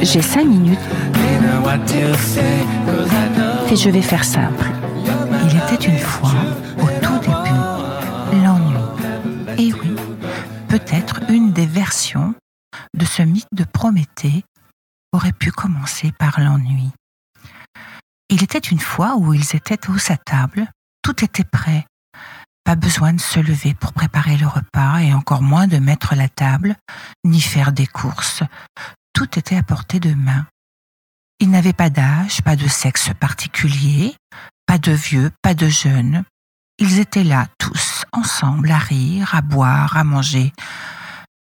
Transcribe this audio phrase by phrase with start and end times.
[0.00, 0.78] J'ai cinq minutes
[3.70, 4.64] et je vais faire simple.
[5.44, 6.30] Il était une fois,
[6.80, 8.78] au tout début, l'ennui.
[9.58, 9.96] Et oui,
[10.68, 12.34] peut-être une des versions
[12.94, 14.44] de ce mythe de Prométhée
[15.12, 16.90] aurait pu commencer par l'ennui.
[18.30, 20.68] Il était une fois où ils étaient tous à table,
[21.02, 21.84] tout était prêt.
[22.68, 26.28] Pas besoin de se lever pour préparer le repas et encore moins de mettre la
[26.28, 26.76] table,
[27.24, 28.42] ni faire des courses.
[29.14, 30.46] Tout était à portée de main.
[31.40, 34.14] Ils n'avaient pas d'âge, pas de sexe particulier,
[34.66, 36.24] pas de vieux, pas de jeunes.
[36.78, 40.52] Ils étaient là tous, ensemble, à rire, à boire, à manger.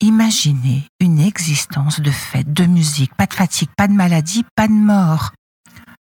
[0.00, 4.72] Imaginez une existence de fête, de musique, pas de fatigue, pas de maladie, pas de
[4.72, 5.30] mort.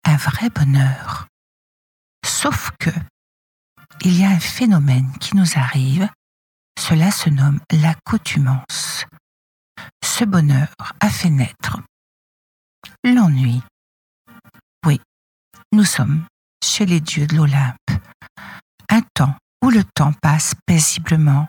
[0.05, 1.29] Un vrai bonheur.
[2.27, 2.91] Sauf que,
[4.05, 6.09] il y a un phénomène qui nous arrive,
[6.79, 9.07] cela se nomme l'accoutumance.
[10.05, 10.69] Ce bonheur
[11.01, 11.81] a fait naître
[13.05, 13.63] l'ennui.
[14.87, 15.01] Oui,
[15.73, 16.25] nous sommes
[16.65, 17.91] chez les dieux de l'Olympe,
[18.89, 21.49] un temps où le temps passe paisiblement,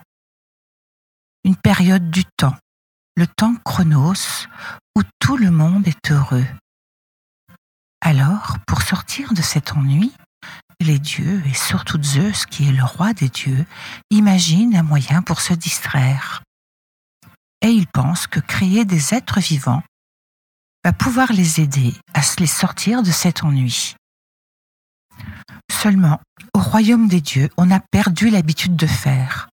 [1.44, 2.56] une période du temps,
[3.16, 4.46] le temps chronos,
[4.96, 6.46] où tout le monde est heureux.
[8.00, 10.12] Alors, pour sortir de cet ennui,
[10.80, 13.66] les dieux, et surtout Zeus, qui est le roi des dieux,
[14.10, 16.42] imaginent un moyen pour se distraire.
[17.62, 19.82] Et ils pensent que créer des êtres vivants
[20.84, 23.94] va pouvoir les aider à se les sortir de cet ennui.
[25.70, 26.20] Seulement,
[26.54, 29.48] au royaume des dieux, on a perdu l'habitude de faire.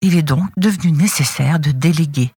[0.00, 2.32] Il est donc devenu nécessaire de déléguer.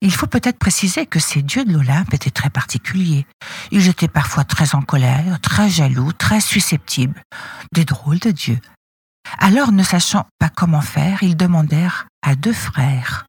[0.00, 3.26] Il faut peut-être préciser que ces dieux de l'Olympe étaient très particuliers.
[3.70, 7.22] Ils étaient parfois très en colère, très jaloux, très susceptibles.
[7.72, 8.60] Des drôles de dieux.
[9.38, 13.26] Alors, ne sachant pas comment faire, ils demandèrent à deux frères,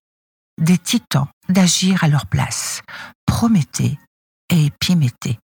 [0.60, 2.82] des titans, d'agir à leur place,
[3.26, 3.98] Prométhée
[4.50, 5.40] et Épiméthée.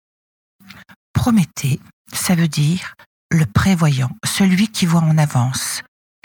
[1.12, 1.81] Prométhée,
[2.12, 2.94] ça veut dire
[3.31, 5.82] le prévoyant, celui qui voit en avance.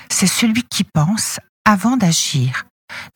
[0.10, 2.66] C'est celui qui pense avant d'agir,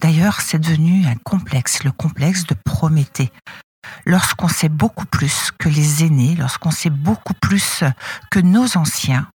[0.01, 3.31] D'ailleurs, c'est devenu un complexe, le complexe de Prométhée.
[4.05, 7.83] Lorsqu'on sait beaucoup plus que les aînés, lorsqu'on sait beaucoup plus
[8.29, 9.29] que nos anciens,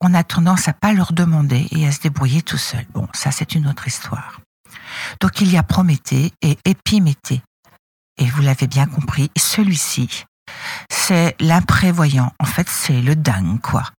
[0.00, 2.84] on a tendance à pas leur demander et à se débrouiller tout seul.
[2.92, 4.40] Bon, ça c'est une autre histoire.
[5.20, 7.42] Donc il y a Prométhée et Épiméthée.
[8.18, 10.24] Et vous l'avez bien compris, celui-ci,
[10.90, 12.32] c'est l'imprévoyant.
[12.38, 13.90] En fait, c'est le dingue, quoi.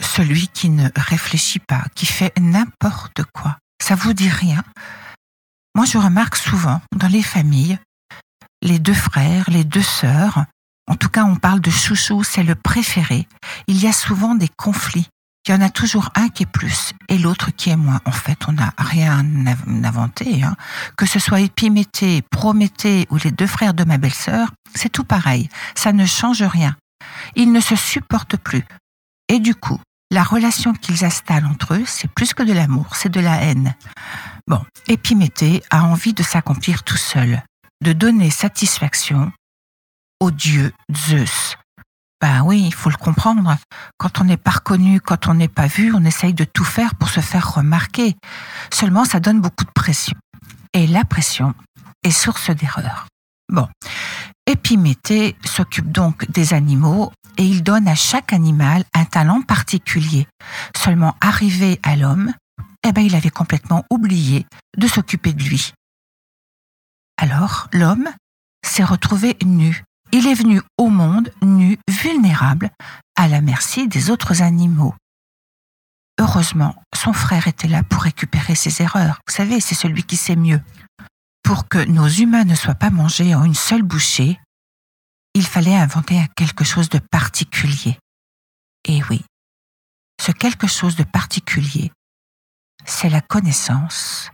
[0.00, 3.58] Celui qui ne réfléchit pas, qui fait n'importe quoi.
[3.88, 4.62] Ça vous dit rien
[5.74, 7.78] Moi, je remarque souvent dans les familles,
[8.60, 10.44] les deux frères, les deux sœurs,
[10.90, 13.26] en tout cas, on parle de chouchou, c'est le préféré.
[13.66, 15.08] Il y a souvent des conflits.
[15.46, 18.02] Il y en a toujours un qui est plus et l'autre qui est moins.
[18.04, 19.24] En fait, on n'a rien
[19.82, 20.42] inventé.
[20.42, 20.54] Hein.
[20.98, 25.48] Que ce soit Épiméthée, Prométhée ou les deux frères de ma belle-sœur, c'est tout pareil.
[25.74, 26.76] Ça ne change rien.
[27.36, 28.66] Ils ne se supportent plus.
[29.30, 33.10] Et du coup, la relation qu'ils installent entre eux, c'est plus que de l'amour, c'est
[33.10, 33.74] de la haine.
[34.46, 37.42] Bon, Épiméthée a envie de s'accomplir tout seul,
[37.82, 39.30] de donner satisfaction
[40.20, 41.56] au dieu Zeus.
[42.20, 43.56] Ben oui, il faut le comprendre.
[43.96, 46.96] Quand on n'est pas reconnu, quand on n'est pas vu, on essaye de tout faire
[46.96, 48.16] pour se faire remarquer.
[48.72, 50.16] Seulement, ça donne beaucoup de pression.
[50.72, 51.54] Et la pression
[52.02, 53.06] est source d'erreur.
[53.50, 53.68] Bon.
[54.48, 60.26] Épiméthée s'occupe donc des animaux et il donne à chaque animal un talent particulier.
[60.74, 62.32] Seulement arrivé à l'homme,
[62.82, 64.46] eh ben, il avait complètement oublié
[64.78, 65.74] de s'occuper de lui.
[67.18, 68.08] Alors, l'homme
[68.64, 69.84] s'est retrouvé nu.
[70.12, 72.70] Il est venu au monde nu, vulnérable,
[73.16, 74.94] à la merci des autres animaux.
[76.18, 79.20] Heureusement, son frère était là pour récupérer ses erreurs.
[79.28, 80.62] Vous savez, c'est celui qui sait mieux.
[81.48, 84.38] Pour que nos humains ne soient pas mangés en une seule bouchée,
[85.32, 87.98] il fallait inventer quelque chose de particulier.
[88.84, 89.24] Et oui,
[90.22, 91.90] ce quelque chose de particulier,
[92.84, 94.30] c'est la connaissance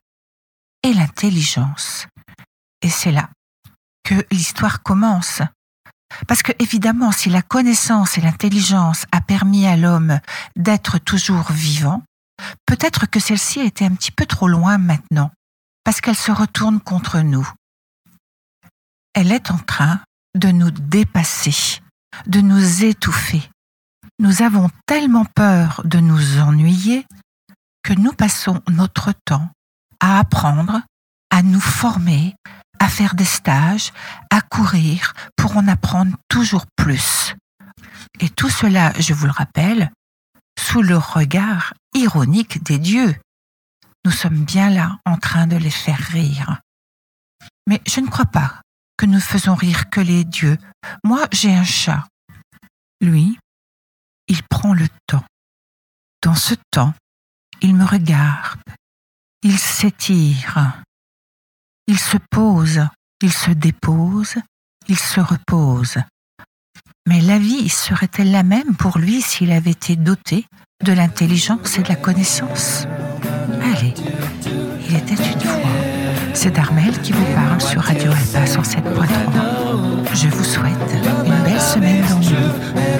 [0.83, 2.09] et l'intelligence.
[2.83, 3.31] Et c'est là
[4.03, 5.41] que l'histoire commence.
[6.27, 10.19] Parce que évidemment, si la connaissance et l'intelligence a permis à l'homme
[10.57, 12.03] d'être toujours vivant,
[12.67, 15.31] peut-être que celle-ci a été un petit peu trop loin maintenant,
[15.85, 17.49] parce qu'elle se retourne contre nous.
[19.15, 20.01] Elle est en train
[20.35, 21.81] de nous dépasser,
[22.27, 23.43] de nous étouffer.
[24.19, 27.07] Nous avons tellement peur de nous ennuyer
[27.83, 29.51] que nous passons notre temps
[30.01, 30.83] à apprendre,
[31.31, 32.35] à nous former,
[32.81, 33.93] à faire des stages,
[34.31, 37.35] à courir pour en apprendre toujours plus.
[38.21, 39.91] Et tout cela, je vous le rappelle,
[40.59, 43.15] sous le regard ironique des dieux.
[44.05, 46.61] Nous sommes bien là en train de les faire rire.
[47.67, 48.61] Mais je ne crois pas
[48.97, 50.59] que nous faisons rire que les dieux.
[51.03, 52.07] Moi, j'ai un chat.
[53.01, 53.39] Lui,
[54.29, 55.25] il prend le temps.
[56.23, 56.95] Dans ce temps,
[57.61, 58.61] il me regarde.
[59.43, 60.83] Il s'étire.
[61.87, 62.81] Il se pose,
[63.21, 64.37] il se dépose,
[64.89, 65.99] il se repose.
[67.07, 70.47] Mais la vie serait-elle la même pour lui s'il avait été doté
[70.83, 72.87] de l'intelligence et de la connaissance?
[73.65, 73.95] Allez,
[74.89, 75.61] il était une fois.
[76.35, 79.07] C'est Darmel qui vous parle sur Radio Alpa 107.3.
[80.13, 82.94] Je vous souhaite une belle semaine dans le